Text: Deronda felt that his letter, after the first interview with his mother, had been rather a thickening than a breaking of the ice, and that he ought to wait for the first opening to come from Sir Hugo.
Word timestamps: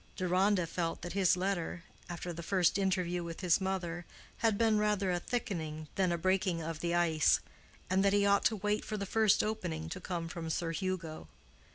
Deronda 0.15 0.65
felt 0.65 1.03
that 1.03 1.13
his 1.13 1.37
letter, 1.37 1.83
after 2.09 2.33
the 2.33 2.41
first 2.41 2.79
interview 2.79 3.23
with 3.23 3.41
his 3.41 3.61
mother, 3.61 4.03
had 4.37 4.57
been 4.57 4.79
rather 4.79 5.11
a 5.11 5.19
thickening 5.19 5.87
than 5.93 6.11
a 6.11 6.17
breaking 6.17 6.59
of 6.59 6.79
the 6.79 6.95
ice, 6.95 7.39
and 7.87 8.03
that 8.03 8.11
he 8.11 8.25
ought 8.25 8.43
to 8.45 8.55
wait 8.55 8.83
for 8.83 8.97
the 8.97 9.05
first 9.05 9.43
opening 9.43 9.89
to 9.89 10.01
come 10.01 10.27
from 10.27 10.49
Sir 10.49 10.71
Hugo. 10.71 11.27